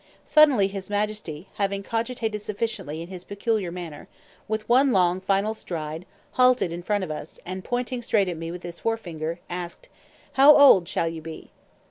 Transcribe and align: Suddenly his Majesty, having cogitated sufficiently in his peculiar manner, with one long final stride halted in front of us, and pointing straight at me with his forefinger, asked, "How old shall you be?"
Suddenly 0.25 0.67
his 0.67 0.89
Majesty, 0.89 1.47
having 1.57 1.83
cogitated 1.83 2.41
sufficiently 2.41 3.03
in 3.03 3.09
his 3.09 3.23
peculiar 3.23 3.71
manner, 3.71 4.07
with 4.47 4.67
one 4.67 4.91
long 4.91 5.21
final 5.21 5.53
stride 5.53 6.07
halted 6.31 6.71
in 6.73 6.81
front 6.81 7.03
of 7.03 7.11
us, 7.11 7.39
and 7.45 7.63
pointing 7.63 8.01
straight 8.01 8.27
at 8.27 8.35
me 8.35 8.49
with 8.49 8.63
his 8.63 8.79
forefinger, 8.79 9.39
asked, 9.47 9.89
"How 10.33 10.57
old 10.57 10.89
shall 10.89 11.07
you 11.07 11.21
be?" 11.21 11.51